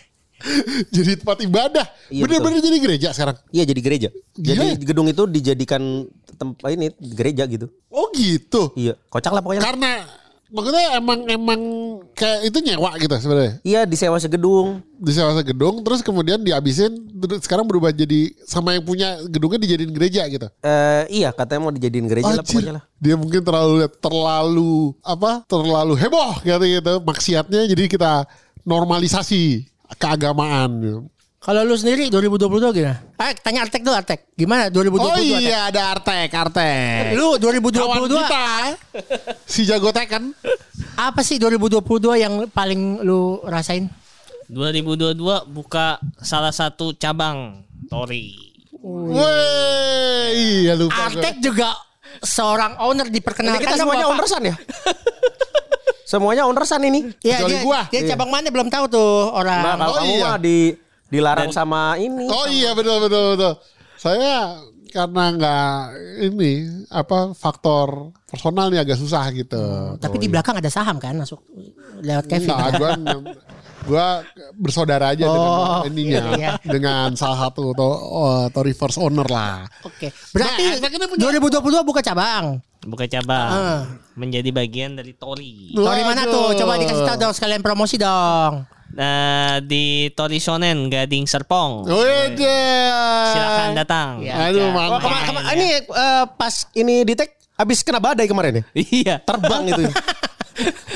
jadi 0.96 1.20
tempat 1.20 1.38
ibadah. 1.44 1.86
Iya, 2.10 2.24
Bener-bener 2.26 2.60
jadi 2.64 2.78
gereja 2.80 3.10
sekarang. 3.12 3.38
Iya 3.52 3.64
jadi 3.68 3.82
gereja. 3.84 4.10
Gila 4.40 4.56
Jadi 4.56 4.68
gedung 4.88 5.08
itu 5.12 5.24
dijadikan 5.28 5.82
tempat 6.40 6.70
ini 6.74 6.92
gereja 7.16 7.44
gitu. 7.46 7.68
Oh 7.92 8.08
gitu. 8.16 8.72
Iya, 8.80 8.96
kocak 9.12 9.32
lah 9.36 9.42
pokoknya. 9.44 9.64
Karena 9.64 9.92
maksudnya 10.50 10.98
emang 10.98 11.20
emang 11.30 11.62
kayak 12.18 12.50
itu 12.50 12.58
nyewa 12.64 12.92
gitu 12.98 13.14
sebenarnya. 13.20 13.54
Iya 13.62 13.82
disewa 13.86 14.18
segedung. 14.18 14.82
Di 15.00 15.12
sewa 15.14 15.32
gedung 15.44 15.86
terus 15.86 16.02
kemudian 16.02 16.42
dihabisin 16.42 16.92
sekarang 17.44 17.70
berubah 17.70 17.94
jadi 17.94 18.34
sama 18.44 18.76
yang 18.76 18.84
punya 18.84 19.22
gedungnya 19.30 19.60
dijadiin 19.62 19.94
gereja 19.94 20.26
gitu. 20.28 20.48
Eh 20.66 21.24
iya 21.24 21.30
katanya 21.36 21.70
mau 21.70 21.74
dijadiin 21.74 22.08
gereja 22.10 22.32
lah 22.34 22.42
Anjir, 22.42 22.56
pokoknya 22.56 22.74
lah. 22.82 22.84
Dia 23.00 23.16
mungkin 23.16 23.42
terlalu 23.46 23.76
terlalu 24.02 24.74
apa? 25.06 25.32
Terlalu 25.46 25.94
heboh 25.96 26.34
gitu 26.44 26.66
gitu 26.66 26.94
maksiatnya 27.06 27.62
jadi 27.70 27.84
kita 27.88 28.12
normalisasi 28.68 29.70
keagamaan. 29.98 31.06
Kalau 31.40 31.64
lu 31.64 31.72
sendiri 31.80 32.12
2022 32.12 32.76
gimana? 32.76 33.00
Eh 33.16 33.32
tanya 33.40 33.64
Artek 33.64 33.80
dulu 33.80 33.96
Artek. 33.96 34.20
Gimana 34.36 34.68
2022? 34.68 35.00
Oh 35.00 35.12
Artek? 35.16 35.24
iya 35.24 35.60
ada 35.72 35.82
Artek, 35.96 36.30
Artek. 36.36 37.04
Lu 37.16 37.40
2022 37.40 37.80
Kawan 37.80 38.02
kita 38.12 38.44
si 39.48 39.64
jago 39.64 39.90
Tekken. 39.96 40.36
apa 41.00 41.24
sih 41.24 41.40
2022 41.40 42.20
yang 42.20 42.34
paling 42.52 43.08
lu 43.08 43.40
rasain? 43.48 43.88
2022 44.52 45.16
buka 45.48 45.96
salah 46.20 46.52
satu 46.52 46.92
cabang 47.00 47.64
Tori. 47.88 48.36
Wih, 48.84 50.28
iya 50.36 50.76
lupa. 50.76 51.08
Artek 51.08 51.40
juga 51.40 51.72
seorang 52.20 52.76
owner 52.84 53.08
Ini 53.08 53.16
diperkenalkan 53.16 53.64
kita 53.64 53.76
dong, 53.80 53.88
semuanya 53.88 54.06
ownersan 54.12 54.42
ya? 54.44 54.56
semuanya 56.10 56.44
ownersan 56.44 56.82
ini. 56.84 57.14
Iya 57.22 57.38
Kecuali 57.38 57.54
dia, 57.54 57.62
gua. 57.62 57.82
dia 57.86 58.02
cabang 58.10 58.30
mana 58.30 58.50
belum 58.50 58.68
tahu 58.68 58.86
tuh 58.90 59.14
orang. 59.30 59.62
Nah, 59.62 59.76
kalau 59.78 59.92
Oh, 59.92 59.98
kamu 60.00 60.10
iya. 60.12 60.24
mah 60.26 60.38
di 60.40 60.58
dilarang 61.08 61.52
sama 61.52 61.82
ini. 61.96 62.26
Oh 62.26 62.46
iya 62.46 62.74
betul 62.74 62.98
betul 63.00 63.38
betul. 63.38 63.54
Saya 63.96 64.58
karena 64.90 65.24
nggak 65.30 65.70
ini 66.26 66.52
apa 66.90 67.30
faktor 67.32 68.10
personal 68.26 68.68
nih 68.68 68.82
agak 68.82 68.98
susah 68.98 69.30
gitu. 69.32 69.62
Tapi 69.96 70.18
di 70.18 70.26
belakang 70.26 70.58
ada 70.58 70.68
saham 70.68 70.98
kan 70.98 71.14
masuk 71.14 71.46
lewat 72.00 72.26
Kevin. 72.26 72.50
Enggak, 72.50 72.74
gua 72.76 72.92
gua 73.90 74.06
bersaudara 74.54 75.14
aja 75.14 75.26
Oh, 75.26 75.82
dengan 75.82 75.88
ininya 75.88 76.22
iya, 76.32 76.36
iya. 76.36 76.52
dengan 76.60 77.14
salah 77.14 77.48
satu 77.48 77.72
to, 77.72 77.86
oh, 77.86 78.46
to 78.48 78.60
reverse 78.60 78.98
owner 78.98 79.26
lah. 79.26 79.66
Oke. 79.82 80.10
Berarti 80.30 80.64
Nah, 80.64 80.78
saya 80.80 80.90
kira 80.90 81.06
punya- 81.06 81.22
2022 81.24 81.86
buka 81.86 82.02
cabang. 82.02 82.58
Buka 82.90 83.06
cabang. 83.06 83.50
Ah. 83.50 83.82
Menjadi 84.14 84.50
bagian 84.50 84.94
dari 84.94 85.14
Tori. 85.14 85.72
Tori 85.72 86.02
mana 86.02 86.26
tuh? 86.26 86.52
Coba 86.54 86.76
dikasih 86.76 87.06
tahu 87.06 87.18
dong 87.20 87.32
sekalian 87.32 87.62
promosi 87.62 87.96
dong. 87.96 88.66
Nah, 88.90 89.62
di 89.62 90.10
Tori 90.12 90.42
Shonen 90.42 90.90
Gading 90.90 91.24
Serpong. 91.24 91.86
Wede. 91.86 92.66
Silakan 93.32 93.70
datang. 93.78 94.10
Ya. 94.20 94.50
Aduh, 94.50 94.66
Ya. 94.66 94.90
Oh, 94.90 94.98
kema- 94.98 95.24
kema- 95.24 95.46
ini 95.54 95.68
eh, 95.80 96.24
pas 96.34 96.54
ini 96.74 97.06
di 97.06 97.14
tag 97.14 97.30
habis 97.54 97.80
kena 97.80 98.02
badai 98.02 98.26
kemarin 98.26 98.60
ya. 98.60 98.64
Iya. 98.76 99.16
Terbang 99.22 99.70
itu. 99.70 99.84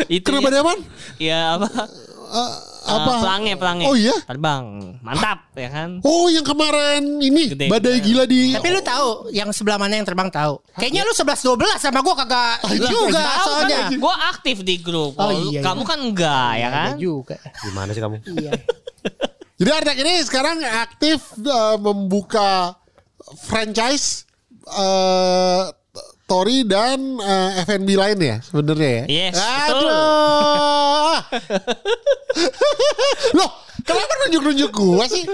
Itu 0.09 0.27
Kenapa 0.27 0.49
dia 0.49 0.63
man? 0.65 0.79
Ya 1.15 1.39
apa? 1.55 1.69
Apa? 2.83 3.09
Ah, 3.09 3.19
pelangi, 3.23 3.51
pelangi. 3.55 3.85
Oh 3.87 3.95
iya? 3.95 4.11
Terbang. 4.27 4.99
Mantap 4.99 5.55
ya 5.55 5.69
kan? 5.71 5.89
Oh 6.03 6.27
yang 6.27 6.43
kemarin 6.43 7.23
ini 7.23 7.55
Gede. 7.55 7.71
badai 7.71 8.03
gila 8.03 8.27
di 8.27 8.51
Tapi 8.51 8.67
lu 8.75 8.81
tahu 8.83 9.31
yang 9.31 9.49
sebelah 9.55 9.79
mana 9.79 9.95
yang 9.95 10.03
terbang 10.03 10.27
tahu? 10.27 10.59
Kayaknya 10.75 11.07
lu 11.07 11.13
11 11.15 11.79
12 11.79 11.79
sama 11.79 11.99
gua 12.03 12.15
kagak 12.19 12.55
juga 12.83 13.23
Tahu 13.23 13.47
soalnya. 13.47 13.77
kan 13.87 13.91
gue 13.95 14.15
aktif 14.35 14.57
di 14.67 14.75
grup. 14.83 15.15
Oh, 15.15 15.31
iya, 15.31 15.63
kamu 15.63 15.81
iya. 15.83 15.89
kan 15.89 15.99
enggak 16.03 16.51
ya 16.59 16.67
kan? 16.69 16.89
Ada 16.91 16.99
juga. 16.99 17.37
Gimana 17.63 17.89
sih 17.95 18.01
kamu? 18.03 18.15
Iya. 18.35 18.51
Jadi 19.63 19.69
Artek 19.69 19.97
ini 20.03 20.13
sekarang 20.27 20.57
aktif 20.65 21.19
uh, 21.39 21.79
membuka 21.79 22.75
franchise 23.47 24.27
uh, 24.67 25.71
Tori 26.23 26.63
dan 26.63 27.19
uh, 27.19 27.49
FNB 27.67 27.89
lain 27.99 28.17
ya 28.19 28.37
sebenarnya 28.39 28.89
ya. 28.89 29.05
Yes. 29.11 29.35
Aduh. 29.35 29.91
Loh, 33.37 33.49
kenapa 33.83 34.13
nunjuk-nunjuk 34.25 34.71
gua 34.71 35.05
sih? 35.11 35.27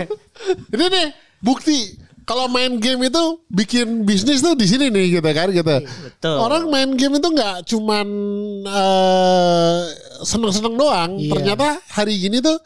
Ini 0.73 0.85
nih 0.89 1.07
bukti 1.45 1.93
kalau 2.29 2.45
main 2.45 2.77
game 2.77 3.09
itu 3.09 3.41
bikin 3.49 4.05
bisnis 4.05 4.45
tuh 4.45 4.53
di 4.53 4.69
sini 4.69 4.93
nih 4.93 5.17
gitu 5.17 5.29
kan 5.33 5.49
gitu. 5.49 5.75
Betul. 5.81 6.35
Orang 6.37 6.69
main 6.69 6.93
game 6.93 7.17
itu 7.17 7.25
nggak 7.25 7.65
cuman 7.65 8.07
eh, 8.69 9.79
seneng-seneng 10.21 10.77
doang. 10.77 11.17
Iya. 11.17 11.33
Ternyata 11.33 11.81
hari 11.89 12.21
gini 12.21 12.37
tuh 12.37 12.61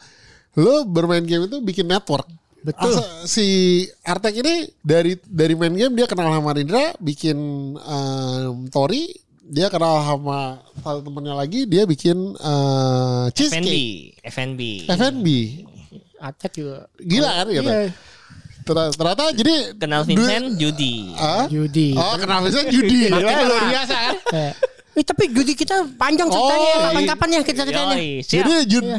lo 0.60 0.84
bermain 0.84 1.24
game 1.24 1.48
itu 1.48 1.64
bikin 1.64 1.88
network. 1.88 2.28
Betul. 2.64 2.96
Asa- 2.96 3.28
si 3.28 3.46
Artek 4.00 4.40
ini 4.40 4.54
dari 4.80 5.12
dari 5.20 5.52
main 5.52 5.76
game 5.76 5.92
dia 5.94 6.08
kenal 6.08 6.32
sama 6.32 6.56
Rindra, 6.56 6.96
bikin 6.96 7.36
em, 7.76 8.54
Tori, 8.72 9.12
dia 9.44 9.68
kenal 9.68 10.00
sama 10.00 10.64
salah 10.80 11.04
temennya 11.04 11.36
lagi, 11.36 11.68
dia 11.68 11.84
bikin 11.84 12.16
eh, 12.32 13.24
FNB, 13.28 13.36
cheesecake, 13.36 14.16
FNB. 14.24 14.60
FNB. 14.88 15.26
Attack 16.24 16.52
juga. 16.56 16.88
Gila 16.96 17.30
kan 17.36 17.46
gitu. 17.52 17.68
Iya. 17.68 17.92
Ternyata, 18.64 18.96
ternyata 18.96 19.24
jadi 19.36 19.54
Kenal 19.76 20.02
Vincent, 20.08 20.56
Judi. 20.56 21.12
Ah? 21.20 21.44
Judi. 21.52 21.92
Oh, 21.92 22.16
kenal 22.16 22.40
Vincent 22.40 22.72
Judi. 22.72 23.12
Wah, 23.12 23.20
luar 23.44 23.64
biasa 23.68 23.92
kan? 23.92 24.14
Eh, 24.94 25.02
tapi 25.02 25.26
judi 25.26 25.58
kita 25.58 25.90
panjang 25.98 26.30
ceritanya. 26.30 26.70
Oh, 26.70 26.82
Kapan-kapan 26.86 27.28
ya 27.34 27.40
kita 27.42 27.60
ceritanya. 27.66 27.96
Yoi, 27.98 28.22
siap. 28.22 28.46
Jadi 28.46 28.54
judi, 28.70 28.94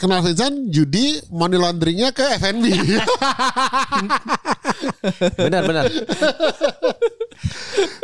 kenal 0.00 0.24
Vincent 0.24 0.56
judi 0.72 1.20
money 1.28 1.60
launderingnya 1.60 2.16
ke 2.16 2.24
FNB. 2.40 2.64
Benar 5.36 5.62
benar. 5.68 5.84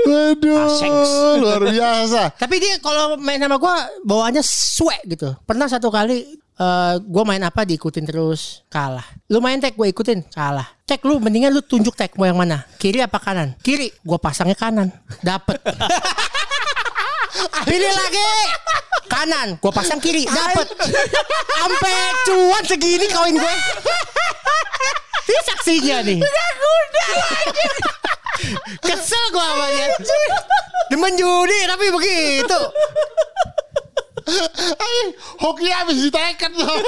Waduh, 0.04 0.68
Asengs. 0.68 1.10
luar 1.40 1.60
biasa. 1.64 2.20
Tapi 2.36 2.54
dia 2.60 2.76
kalau 2.84 3.16
main 3.16 3.40
sama 3.40 3.56
gua 3.56 3.88
bawaannya 4.04 4.44
swag 4.44 5.00
gitu. 5.08 5.32
Pernah 5.48 5.66
satu 5.68 5.88
kali 5.88 6.36
eh 6.60 6.94
gua 7.08 7.24
main 7.24 7.40
apa 7.40 7.64
diikutin 7.64 8.04
terus 8.04 8.60
kalah. 8.68 9.04
Lu 9.32 9.40
main 9.40 9.56
tag 9.56 9.72
gue 9.72 9.88
ikutin 9.88 10.28
kalah. 10.28 10.68
Cek 10.84 11.08
lu 11.08 11.16
mendingan 11.16 11.54
lu 11.54 11.64
tunjuk 11.64 11.96
tag 11.96 12.12
mau 12.20 12.28
yang 12.28 12.36
mana? 12.36 12.68
Kiri 12.76 13.00
apa 13.00 13.16
kanan? 13.16 13.56
Kiri. 13.64 13.88
Gua 14.04 14.20
pasangnya 14.20 14.58
kanan. 14.58 14.92
Dapet. 15.24 15.56
Pilih 17.66 17.92
lagi. 17.92 18.30
Kanan. 19.10 19.58
Gua 19.58 19.72
pasang 19.74 19.98
kiri. 20.02 20.26
Dapet. 20.26 20.66
Sampai 21.58 21.94
cuan 22.26 22.64
segini 22.66 23.06
koin 23.10 23.34
gue. 23.38 23.54
Ini 25.30 25.40
saksinya 25.46 25.96
nih. 26.06 26.18
Kesel 28.82 29.24
gua 29.34 29.44
sama 29.44 29.66
dia. 29.70 29.86
Demen 30.90 31.14
judi 31.14 31.58
tapi 31.70 31.86
begitu. 31.94 32.60
Ay, 34.78 34.98
hoki 35.42 35.68
habis 35.70 36.06
diteken 36.06 36.52
loh. 36.54 36.70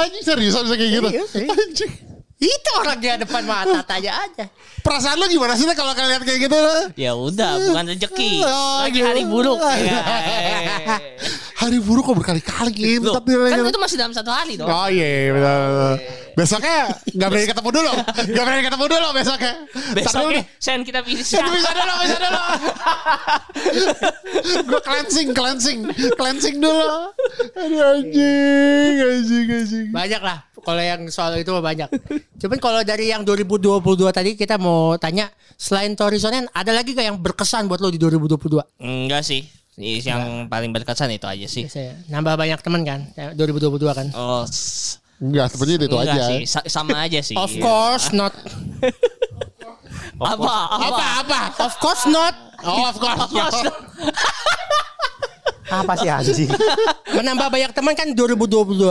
Anjing 0.00 0.24
serius 0.24 0.54
bisa 0.54 0.76
kayak 0.76 0.90
gitu. 1.00 1.08
Serius. 1.28 1.50
Anjing. 1.50 1.92
Itu 2.44 2.70
orang 2.76 2.98
dia 3.00 3.14
depan 3.16 3.42
mata 3.48 3.80
tanya 3.90 4.12
aja. 4.20 4.44
Perasaan 4.84 5.16
lu 5.16 5.24
gimana 5.32 5.56
sih 5.56 5.64
kalau 5.72 5.96
kalian 5.96 6.20
kayak 6.20 6.40
gitu? 6.44 6.60
Ya 7.00 7.16
udah, 7.16 7.56
bukan 7.72 7.84
rezeki. 7.96 8.32
Oh, 8.44 8.84
Lagi 8.84 9.00
gitu. 9.00 9.08
hari 9.08 9.22
buruk. 9.24 9.56
Ya. 9.64 10.00
Hari 11.54 11.80
buruk 11.80 12.04
kok 12.04 12.16
berkali-kali 12.20 13.00
ngentot 13.00 13.24
nilainya. 13.24 13.64
kan 13.64 13.72
itu 13.72 13.80
masih 13.80 13.96
dalam 13.96 14.12
satu 14.12 14.28
hari 14.28 14.60
dong. 14.60 14.68
Oh 14.68 14.84
iya, 14.84 15.06
iya, 15.06 15.30
betul, 15.32 15.56
betul. 15.64 15.94
Besoknya 16.34 16.78
nggak 17.14 17.28
berani 17.30 17.46
ketemu 17.46 17.70
dulu, 17.72 17.92
nggak 18.04 18.44
berani 18.44 18.62
ketemu 18.68 18.84
dulu 18.90 19.06
besoknya. 19.16 19.54
Besoknya 19.96 20.42
Sen 20.60 20.80
kita 20.84 21.00
bisa. 21.06 21.40
Bisa, 21.40 21.46
bisa 21.48 21.70
dulu, 21.72 21.94
bisa 22.04 22.16
dulu. 22.20 22.42
Gue 24.66 24.80
cleansing, 24.82 25.28
cleansing, 25.32 25.78
cleansing 26.18 26.56
dulu. 26.60 26.86
Aduh 27.54 27.80
anjing, 27.96 28.94
anjing, 29.00 29.46
anjing. 29.48 29.86
Banyak 29.94 30.20
lah. 30.20 30.38
Kalau 30.64 30.80
yang 30.80 31.00
soal 31.08 31.36
itu 31.36 31.52
banyak. 31.52 31.88
Cuman 32.40 32.58
kalau 32.58 32.80
dari 32.80 33.12
yang 33.12 33.22
2022 33.22 33.80
tadi 34.10 34.32
kita 34.32 34.56
mau 34.56 34.96
tanya 34.96 35.28
selain 35.54 35.92
Tori 35.92 36.16
Sonen 36.16 36.48
ada 36.50 36.72
lagi 36.72 36.96
gak 36.96 37.04
yang 37.04 37.18
berkesan 37.20 37.68
buat 37.68 37.78
lo 37.78 37.92
di 37.92 38.00
2022? 38.00 38.80
Enggak 38.80 39.22
sih. 39.22 39.44
Yang 39.76 40.48
paling 40.48 40.70
berkesan 40.72 41.12
itu 41.12 41.26
aja 41.28 41.46
sih. 41.46 41.68
Nambah 42.08 42.34
banyak 42.34 42.58
teman 42.64 42.82
kan 42.82 43.00
ya, 43.12 43.36
2022 43.36 43.76
kan. 43.92 44.06
Oh, 44.16 44.42
Enggak, 45.22 45.46
sebenarnya 45.52 45.76
itu 45.78 45.86
enggak 45.94 46.14
aja. 46.16 46.24
sih. 46.26 46.40
Sa- 46.44 46.66
sama 46.66 46.96
aja 47.06 47.20
sih. 47.22 47.36
Of 47.38 47.52
course 47.60 48.10
not. 48.10 48.34
Apa? 50.14 50.56
Apa? 50.78 51.04
Apa? 51.22 51.40
Of 51.60 51.74
course 51.78 52.06
not. 52.06 52.34
Oh, 52.64 52.88
of 52.88 52.96
course. 52.98 53.20
Of 53.20 53.30
course. 53.30 53.60
Apa 55.80 55.92
sih 55.98 56.06
anjing? 56.06 56.50
Menambah 57.16 57.48
banyak 57.50 57.70
teman 57.74 57.94
kan 57.98 58.06
2022. 58.12 58.86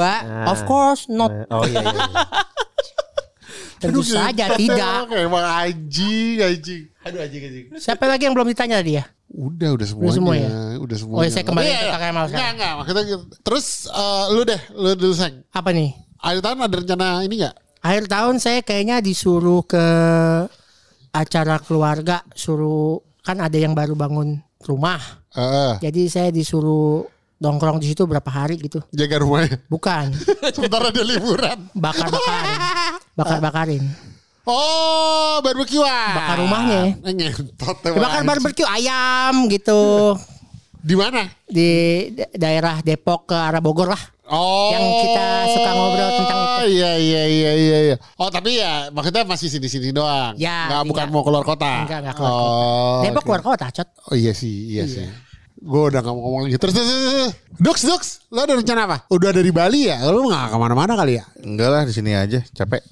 Of 0.49 0.59
course 0.67 1.07
not. 1.07 1.31
Oh 1.47 1.63
iya 1.63 1.79
iya. 1.79 1.93
Tentu 3.83 3.99
saja 3.99 4.55
tidak. 4.55 5.11
Oke, 5.11 5.17
emang 5.27 5.43
anjing, 5.43 6.39
anjing. 6.39 6.83
Aduh 7.03 7.19
anjing, 7.19 7.41
anjing. 7.43 7.65
Siapa 7.75 8.07
lagi 8.07 8.23
yang 8.23 8.31
belum 8.31 8.47
ditanya 8.47 8.79
tadi 8.79 8.95
ya? 8.95 9.03
Udah, 9.33 9.75
udah 9.75 9.87
semuanya. 9.87 10.13
semua 10.15 10.33
ya? 10.39 10.49
Udah 10.79 10.97
semuanya. 10.99 11.19
Oh, 11.19 11.25
ya, 11.27 11.31
saya 11.33 11.43
kembali 11.43 11.65
Iya, 11.65 11.73
ke 11.75 11.83
iya. 11.83 11.91
Kak 11.91 11.99
Enggak, 11.99 12.27
sekarang. 12.29 12.53
enggak. 12.55 12.73
Maksudnya 12.79 13.03
gitu. 13.03 13.23
Terus 13.43 13.65
eh, 13.91 14.25
lu 14.31 14.41
deh, 14.47 14.61
lu 14.71 14.89
dulu 14.95 15.13
Seng. 15.17 15.33
Apa 15.51 15.69
nih? 15.75 15.89
Akhir 16.23 16.39
tahun 16.39 16.57
ada 16.63 16.75
rencana 16.79 17.07
ini 17.27 17.35
enggak? 17.43 17.55
Akhir 17.83 18.03
tahun 18.07 18.35
saya 18.39 18.59
kayaknya 18.63 19.03
disuruh 19.03 19.67
ke 19.67 19.85
acara 21.11 21.59
keluarga, 21.59 22.23
suruh 22.31 23.03
kan 23.19 23.43
ada 23.43 23.57
yang 23.59 23.75
baru 23.75 23.99
bangun 23.99 24.39
rumah. 24.65 25.00
Heeh. 25.34 25.82
Jadi 25.82 26.01
saya 26.08 26.29
disuruh 26.29 27.03
nongkrong 27.38 27.75
di 27.77 27.91
situ 27.91 28.03
berapa 28.03 28.27
hari 28.27 28.55
gitu. 28.58 28.79
jaga 28.89 29.20
rumahnya. 29.20 29.60
Bukan, 29.67 30.15
Sementara 30.55 30.89
dia 30.89 31.03
liburan. 31.03 31.67
bakar-bakarin. 31.75 32.60
Bakar-bakarin. 33.13 33.84
Oh, 34.43 35.39
barbekyuan. 35.39 36.13
Bakar 36.13 36.38
rumahnya. 36.38 36.82
Ngentot. 37.00 37.77
Bakar 37.96 38.22
barbeque 38.24 38.67
ayam 38.67 39.48
gitu 39.48 40.15
Di 40.84 41.00
mana? 41.00 41.32
di 41.48 41.70
da- 42.12 42.27
daerah 42.36 42.75
Depok 42.79 43.32
ke 43.32 43.36
arah 43.36 43.63
Bogor 43.63 43.88
lah. 43.88 44.03
Oh. 44.23 44.71
Yang 44.71 44.85
kita 45.03 45.27
suka 45.51 45.69
ngobrol 45.75 46.09
tentang 46.15 46.39
itu. 46.39 46.63
Iya, 46.79 46.91
iya, 46.95 47.23
iya, 47.27 47.51
iya, 47.59 47.77
iya. 47.91 47.95
Oh, 48.15 48.31
tapi 48.31 48.55
ya 48.55 48.87
maksudnya 48.95 49.27
masih 49.27 49.51
sini-sini 49.51 49.91
doang. 49.91 50.31
Ya, 50.39 50.71
Nggak, 50.71 50.81
bukan 50.87 51.05
iya. 51.07 51.13
mau 51.13 51.23
keluar 51.27 51.43
kota. 51.43 51.83
Enggak, 51.83 51.99
enggak 52.07 52.15
keluar 52.15 52.31
kota. 52.31 52.47
oh, 52.47 53.01
Depok 53.03 53.19
oke. 53.19 53.25
keluar 53.27 53.41
kota, 53.43 53.65
cot. 53.75 53.87
Oh 54.07 54.15
iya 54.15 54.31
sih, 54.31 54.71
iya, 54.71 54.87
sih. 54.87 55.03
Gue 55.63 55.91
udah 55.91 55.99
gak 56.03 56.11
mau 56.11 56.23
ngomong 56.23 56.41
lagi. 56.47 56.59
Terus, 56.59 56.73
terus, 56.75 56.87
terus, 56.87 57.03
terus. 57.07 57.31
Dux, 57.55 57.77
Dux, 57.87 58.03
lo 58.31 58.39
ada 58.43 58.53
rencana 58.55 58.81
apa? 58.83 58.97
Udah 59.11 59.31
dari 59.31 59.51
Bali 59.51 59.87
ya? 59.91 59.99
Lo 60.07 60.27
gak 60.27 60.51
ke 60.51 60.57
mana-mana 60.59 60.95
kali 60.95 61.19
ya? 61.19 61.23
Enggak 61.43 61.69
lah 61.71 61.81
di 61.83 61.93
sini 61.95 62.11
aja, 62.15 62.39
capek. 62.51 62.83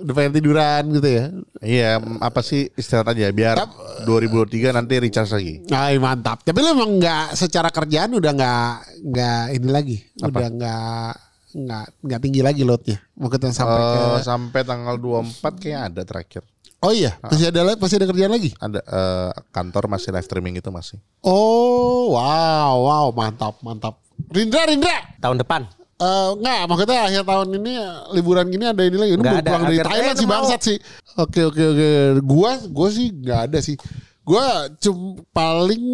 Udah 0.00 0.14
pengen 0.16 0.32
tiduran 0.40 0.82
gitu 0.96 1.08
ya? 1.08 1.24
Iya, 1.60 1.90
apa 2.24 2.40
sih 2.40 2.72
istirahat 2.72 3.12
aja 3.12 3.28
biar 3.30 3.60
2023 4.08 4.72
nanti 4.72 4.96
recharge 4.96 5.32
lagi. 5.36 5.54
Ay, 5.68 6.00
mantap. 6.00 6.40
Tapi 6.40 6.58
lo 6.64 6.72
emang 6.72 6.96
gak 6.96 7.36
secara 7.36 7.68
kerjaan 7.68 8.16
udah 8.16 8.32
gak, 8.32 8.74
gak 9.12 9.44
ini 9.52 9.68
lagi. 9.68 9.96
Udah 10.24 10.48
gak 10.48 11.12
nggak 11.50 11.86
nggak 12.06 12.20
tinggi 12.22 12.40
lagi 12.46 12.62
loadnya. 12.62 13.02
Maksudnya 13.18 13.50
sampai 13.50 13.82
ke 13.82 13.98
Eh, 13.98 14.22
sampai 14.22 14.60
tanggal 14.62 14.94
24 14.94 15.58
kayak 15.58 15.80
ada 15.90 16.02
terakhir. 16.06 16.42
Oh 16.80 16.94
iya, 16.94 17.18
masih 17.20 17.50
ada 17.52 17.74
masih 17.76 17.96
ada 18.00 18.06
kerjaan 18.08 18.32
lagi. 18.32 18.50
Ada 18.56 18.80
eh, 18.80 19.30
kantor 19.50 19.90
masih 19.90 20.14
live 20.14 20.24
streaming 20.24 20.54
itu 20.62 20.70
masih. 20.70 20.96
Oh, 21.26 22.14
wow, 22.14 22.72
wow, 22.86 23.06
mantap, 23.12 23.58
mantap. 23.60 23.98
Rindra, 24.30 24.64
Rindra. 24.64 25.18
Tahun 25.18 25.36
depan. 25.42 25.79
Eh 26.00 26.28
enggak, 26.32 26.60
maksudnya 26.64 26.98
akhir 27.04 27.22
tahun 27.28 27.48
ini 27.60 27.72
liburan 28.16 28.48
gini 28.48 28.64
ada 28.64 28.82
ini 28.88 28.96
lagi. 28.96 29.12
Lu 29.12 29.20
Nggak 29.20 29.32
baru 29.36 29.40
ada. 29.44 29.50
pulang 29.52 29.64
dari 29.68 29.78
Thailand 29.84 30.16
sih 30.16 30.28
bangsat 30.28 30.60
sih. 30.64 30.78
Oke 31.20 31.40
oke 31.44 31.62
oke. 31.76 31.88
Gua 32.24 32.52
gua 32.72 32.88
sih 32.88 33.12
nggak 33.12 33.40
ada 33.52 33.58
sih. 33.60 33.76
Gua 34.24 34.72
cum 34.80 35.20
paling 35.28 35.84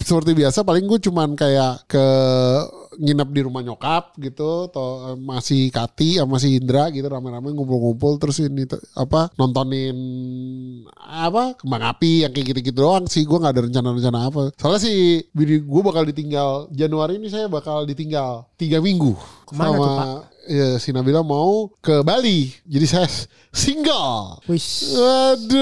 seperti 0.00 0.36
biasa 0.36 0.66
paling 0.66 0.84
gue 0.84 0.98
cuman 1.00 1.32
kayak 1.32 1.88
ke 1.88 2.06
nginep 3.00 3.28
di 3.34 3.40
rumah 3.42 3.62
nyokap 3.62 4.14
gitu 4.22 4.70
atau 4.70 5.14
eh, 5.14 5.16
masih 5.18 5.70
Kati 5.74 6.22
sama 6.22 6.38
si 6.38 6.54
Indra 6.58 6.90
gitu 6.94 7.06
rame-rame 7.10 7.50
ngumpul-ngumpul 7.50 8.18
terus 8.22 8.38
ini 8.42 8.66
apa 8.94 9.30
nontonin 9.34 9.96
apa 10.94 11.58
kembang 11.58 11.84
api 11.94 12.22
yang 12.26 12.32
kayak 12.32 12.54
gitu-gitu 12.54 12.78
doang 12.84 13.06
sih. 13.10 13.24
Gue 13.26 13.38
nggak 13.40 13.54
ada 13.54 13.62
rencana-rencana 13.66 14.18
apa. 14.30 14.42
Soalnya 14.58 14.80
sih 14.82 15.24
bini 15.34 15.58
gue 15.62 15.82
bakal 15.82 16.04
ditinggal 16.06 16.68
Januari 16.70 17.18
ini 17.18 17.28
saya 17.30 17.50
bakal 17.50 17.82
ditinggal 17.88 18.46
tiga 18.54 18.78
minggu. 18.78 19.14
Ke 19.48 19.52
mana 19.56 19.74
sama 19.74 19.78
tuh, 19.78 19.96
Pak? 19.98 20.34
ya 20.44 20.76
si 20.76 20.92
Nabila 20.92 21.24
mau 21.24 21.72
ke 21.80 22.04
Bali. 22.04 22.52
Jadi 22.68 22.86
saya 22.86 23.08
single. 23.52 24.44
Waduh, 24.94 25.54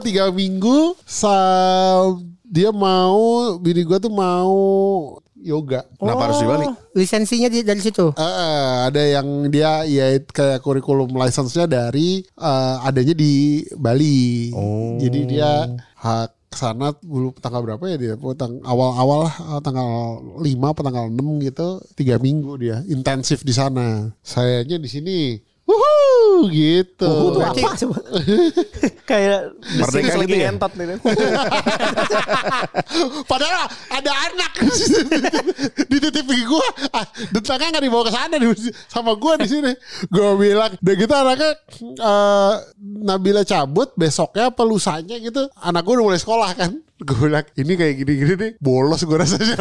tiga 0.00 0.32
minggu 0.32 0.96
sam 1.04 2.39
dia 2.50 2.74
mau 2.74 3.16
bini 3.56 3.86
gua 3.86 3.96
tuh 3.96 4.10
mau 4.10 4.50
yoga. 5.40 5.86
Kenapa 5.96 6.28
harus 6.28 6.36
di 6.36 6.46
Bali? 6.46 6.66
Oh, 6.68 6.74
Lisensinya 6.92 7.48
di, 7.48 7.62
dari 7.62 7.80
situ. 7.80 8.12
Eh, 8.12 8.74
ada 8.84 9.00
yang 9.00 9.48
dia 9.48 9.86
ya 9.86 10.12
kayak 10.20 10.60
kurikulum 10.60 11.14
license-nya 11.14 11.64
dari 11.64 12.20
eh, 12.20 12.76
adanya 12.84 13.14
di 13.14 13.64
Bali. 13.72 14.50
Jadi 15.00 15.18
dia 15.26 15.64
hak 15.96 16.36
sana 16.50 16.90
dulu 16.98 17.30
tanggal 17.38 17.62
berapa 17.62 17.84
ya 17.86 17.96
dia? 17.96 18.14
Tang- 18.34 18.60
awal-awal 18.60 19.30
lah, 19.30 19.34
eh, 19.56 19.60
tanggal 19.62 19.88
5 20.42 20.74
atau 20.74 20.82
tanggal 20.82 21.06
6 21.08 21.40
gitu, 21.40 21.68
tiga 21.94 22.18
minggu 22.18 22.58
dia 22.58 22.82
intensif 22.84 23.40
di 23.40 23.54
sana. 23.54 24.10
Sayanya 24.20 24.76
di 24.76 24.90
sini. 24.90 25.18
Gitu. 26.48 27.10
Itu 27.10 27.38
apa 27.44 27.68
coba? 27.76 27.96
Kayak 29.10 29.40
Merdeka 29.76 30.14
lagi 30.16 30.24
gitu 30.24 30.36
ya? 30.38 30.44
ngentot 30.48 30.72
nih. 30.78 30.86
Padahal 33.30 33.66
ada 33.90 34.12
anak 34.30 34.52
dititipin 35.90 36.40
gue, 36.46 36.66
ah, 36.94 37.04
dentangnya 37.28 37.76
nggak 37.76 37.84
dibawa 37.84 38.02
ke 38.06 38.12
sana 38.14 38.34
di- 38.38 38.72
sama 38.86 39.12
gue 39.18 39.32
di 39.42 39.48
sini. 39.50 39.72
Gue 40.08 40.30
bilang, 40.38 40.72
udah 40.78 40.94
gitu 40.94 41.12
anaknya 41.12 41.50
eh, 41.82 42.54
Nabila 42.80 43.42
cabut 43.42 43.90
besoknya 43.94 44.54
apa 44.54 44.62
lusanya 44.62 45.18
gitu, 45.18 45.50
anak 45.58 45.82
gue 45.82 45.94
udah 45.98 46.04
mulai 46.06 46.20
sekolah 46.22 46.50
kan. 46.54 46.70
Gue 47.00 47.16
bilang 47.16 47.46
ini 47.56 47.72
kayak 47.74 47.94
gini-gini 47.98 48.34
nih 48.36 48.50
bolos 48.60 49.02
gue 49.02 49.16
rasanya. 49.16 49.56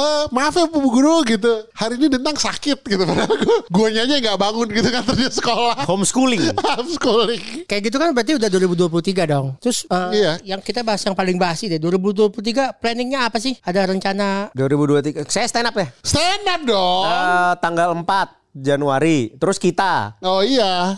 Eh, 0.00 0.24
maaf 0.30 0.54
ya 0.54 0.64
Bu 0.64 0.88
Guru 0.88 1.20
gitu 1.22 1.68
Hari 1.70 2.00
ini 2.00 2.08
Dentang 2.08 2.32
sakit 2.32 2.80
gitu 2.80 3.02
Padahal 3.08 3.36
gue 3.36 3.56
Guanya 3.68 4.08
aja 4.08 4.16
gak 4.16 4.38
bangun 4.38 4.68
gitu 4.70 4.88
kan 4.88 5.04
Terus 5.04 5.36
sekolah 5.36 5.84
Homeschooling. 5.84 6.40
Homeschooling 6.80 7.68
Kayak 7.68 7.82
gitu 7.86 7.96
kan 7.96 8.10
berarti 8.10 8.32
udah 8.34 8.48
2023 8.48 9.28
dong. 9.28 9.46
Terus 9.60 9.84
eh, 9.84 10.08
Iya. 10.16 10.32
yang 10.46 10.60
kita 10.60 10.80
bahas 10.80 11.04
yang 11.04 11.12
paling 11.12 11.36
basi 11.36 11.68
deh. 11.68 11.76
2023 11.76 12.80
planningnya 12.80 13.28
apa 13.28 13.36
sih? 13.36 13.52
Ada 13.60 13.84
rencana 13.84 14.48
2023. 14.56 15.28
Saya 15.28 15.44
stand 15.44 15.68
up 15.68 15.76
ya. 15.76 15.86
Stand 16.00 16.46
up 16.46 16.60
dong 16.64 17.04
Eh, 17.04 17.52
tanggal 17.60 17.92
4 17.92 18.08
Januari. 18.50 19.36
Terus 19.36 19.58
kita. 19.58 20.16
Oh 20.20 20.40
iya 20.40 20.96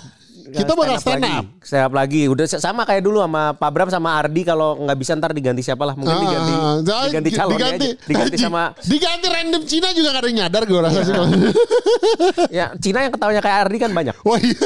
Kita 0.51 0.73
bakal 0.75 0.97
stand 0.99 1.23
lagi. 1.23 1.39
up 1.39 1.47
Stand 1.63 1.85
up 1.87 1.93
lagi. 1.95 2.23
Udah 2.27 2.45
sama 2.51 2.83
kayak 2.83 3.03
dulu 3.07 3.23
sama 3.23 3.55
Pak 3.55 3.71
Bram 3.71 3.89
sama 3.93 4.19
Ardi 4.19 4.43
kalau 4.43 4.75
nggak 4.83 4.99
bisa 4.99 5.15
ntar 5.15 5.31
diganti 5.31 5.63
siapa 5.63 5.87
lah. 5.87 5.95
Mungkin 5.95 6.17
diganti 6.19 6.53
Ah, 6.53 6.79
ah, 6.83 7.05
diganti 7.07 7.31
calon 7.31 7.57
diganti, 7.57 7.89
aja. 7.95 8.07
Diganti 8.09 8.37
sama 8.41 8.63
diganti 8.93 9.27
random 9.31 9.63
Cina 9.69 9.89
juga 9.95 10.09
gak 10.13 10.23
ada 10.23 10.29
yang 10.29 10.39
nyadar 10.47 10.63
gue 10.67 10.81
rasa 10.83 11.01
sih. 11.07 11.15
ya 12.59 12.67
Cina 12.83 12.99
yang 13.07 13.13
ketawanya 13.15 13.43
kayak 13.45 13.59
Ardi 13.69 13.77
kan 13.79 13.91
banyak. 13.95 14.17
Wah 14.27 14.39
iya. 14.41 14.59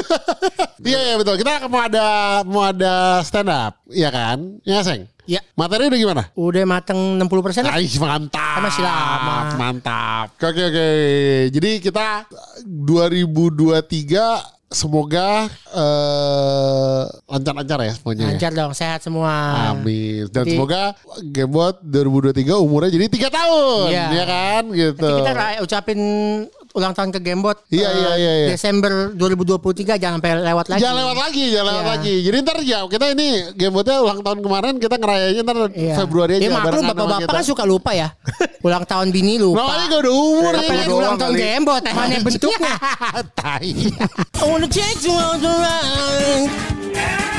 iya 0.89 0.99
iya 1.11 1.15
betul. 1.21 1.35
Kita 1.37 1.69
mau 1.69 1.81
ada 1.85 2.05
mau 2.47 2.63
ada 2.65 3.21
stand 3.21 3.49
up, 3.51 3.77
iya 3.91 4.09
kan? 4.09 4.57
Ya 4.65 4.81
Seng. 4.81 5.05
Ya. 5.27 5.43
Materi 5.53 5.91
udah 5.91 5.99
gimana? 5.99 6.23
udah 6.33 6.63
mateng 6.63 7.19
60% 7.19 7.67
lah. 7.67 7.75
Ais 7.75 7.99
mantap. 7.99 8.55
Kan 8.57 8.63
masih 8.63 8.83
lama. 8.83 9.35
Mantap. 9.59 10.27
Oke 10.39 10.63
oke. 10.63 10.87
Jadi 11.51 11.71
kita 11.83 12.23
2023 12.63 14.55
semoga 14.67 15.47
eh, 15.71 17.01
lancar-lancar 17.27 17.79
ya 17.83 17.93
semuanya. 17.95 18.23
ya. 18.23 18.29
Lancar 18.35 18.51
dong, 18.51 18.71
sehat 18.75 18.99
semua. 18.99 19.31
Amin. 19.71 20.27
Dan 20.27 20.43
Jadi- 20.43 20.55
semoga 20.55 20.91
Gamebot 21.23 21.79
2023 21.83 22.59
umurnya 22.59 22.91
jadi 22.91 23.05
tiga 23.07 23.29
tahun, 23.31 23.87
Iya. 23.91 24.05
ya 24.11 24.25
kan? 24.27 24.63
Gitu. 24.71 25.07
Nanti 25.07 25.21
kita 25.23 25.33
ucapin 25.63 25.99
ulang 26.77 26.93
tahun 26.93 27.09
ke 27.09 27.19
Gamebot. 27.19 27.57
Iya, 27.73 27.89
eh, 27.89 27.97
iya, 27.97 28.11
iya, 28.13 28.31
iya. 28.37 28.47
Desember 28.53 29.09
2023 29.17 29.97
jangan 29.97 30.21
sampai 30.21 30.31
lewat 30.45 30.65
lagi. 30.69 30.81
Jangan 30.85 30.97
lewat 31.01 31.17
lagi, 31.17 31.43
jangan 31.49 31.67
lewat 31.73 31.81
Iya. 31.81 31.93
lagi. 31.97 32.15
Jadi 32.21 32.37
ntar 32.45 32.57
ya 32.61 32.79
kita 32.85 33.05
ini 33.17 33.27
Gamebotnya 33.57 33.95
ulang 34.05 34.19
tahun 34.21 34.39
kemarin 34.45 34.73
kita 34.77 34.95
ngerayainnya 35.01 35.43
ntar 35.43 35.57
Iya. 35.73 35.95
Februari 35.97 36.31
aja. 36.37 36.43
Ya 36.45 36.49
maklum 36.53 36.83
bapak-bapak 36.93 37.33
kan 37.33 37.43
suka 37.43 37.63
lupa 37.65 37.91
ya. 37.97 38.13
ulang 38.61 38.85
tahun 38.85 39.09
bini 39.09 39.41
lupa. 39.41 39.65
Nah, 39.65 39.75
ini 39.81 39.85
gak 39.89 40.01
ada 40.05 40.11
umur 40.13 40.53
ini. 40.53 40.67
lagi 40.69 40.93
ulang 40.93 41.15
tahun 41.17 41.33
Gamebot? 41.33 41.81
Mana 41.81 42.17
bentuknya? 42.21 42.73
Tai. 43.39 43.71
I 44.37 44.43
wanna 44.45 44.67
on 44.67 45.37
the 45.41 45.49
ride. 45.49 47.36